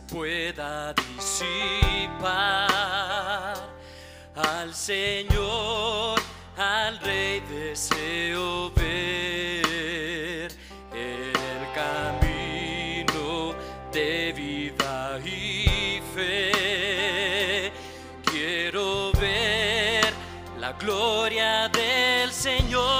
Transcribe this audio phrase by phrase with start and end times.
[0.00, 2.68] pueda disipar.
[4.34, 6.20] Al Señor,
[6.56, 10.50] al Rey deseo ver
[10.92, 13.54] el camino
[13.92, 17.72] de vida y fe.
[18.24, 20.12] Quiero ver
[20.58, 22.99] la gloria del Señor.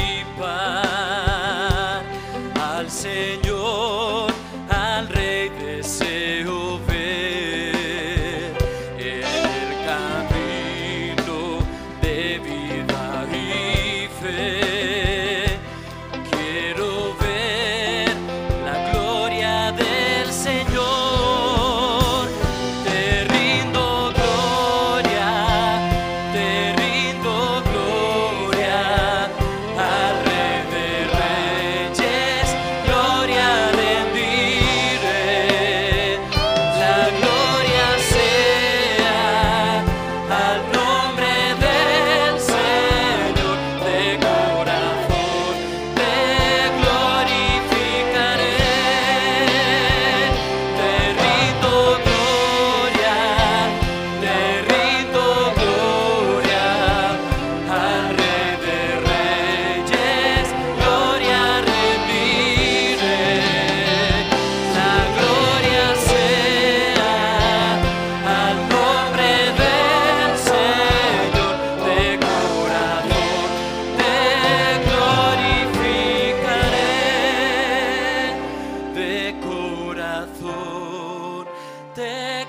[80.21, 81.47] corazón.
[81.95, 82.40] Te